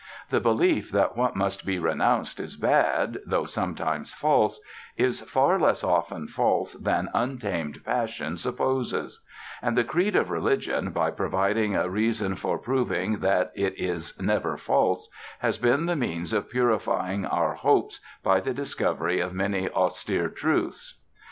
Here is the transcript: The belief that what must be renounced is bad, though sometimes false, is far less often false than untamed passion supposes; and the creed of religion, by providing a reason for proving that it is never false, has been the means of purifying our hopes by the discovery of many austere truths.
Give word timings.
The 0.31 0.39
belief 0.39 0.89
that 0.93 1.15
what 1.15 1.35
must 1.35 1.63
be 1.63 1.77
renounced 1.77 2.39
is 2.39 2.55
bad, 2.55 3.19
though 3.23 3.45
sometimes 3.45 4.11
false, 4.15 4.59
is 4.97 5.19
far 5.21 5.59
less 5.59 5.83
often 5.83 6.27
false 6.27 6.73
than 6.73 7.09
untamed 7.13 7.85
passion 7.85 8.37
supposes; 8.37 9.21
and 9.61 9.77
the 9.77 9.83
creed 9.83 10.15
of 10.15 10.31
religion, 10.31 10.89
by 10.89 11.11
providing 11.11 11.75
a 11.75 11.87
reason 11.87 12.35
for 12.35 12.57
proving 12.57 13.19
that 13.19 13.51
it 13.53 13.77
is 13.79 14.19
never 14.19 14.57
false, 14.57 15.07
has 15.37 15.59
been 15.59 15.85
the 15.85 15.95
means 15.95 16.33
of 16.33 16.49
purifying 16.49 17.23
our 17.27 17.53
hopes 17.53 17.99
by 18.23 18.39
the 18.39 18.55
discovery 18.55 19.19
of 19.19 19.35
many 19.35 19.69
austere 19.69 20.29
truths. 20.29 20.99